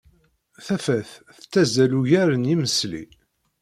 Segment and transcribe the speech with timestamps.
[0.65, 3.03] Tafat tettazzal ugar n yimesli.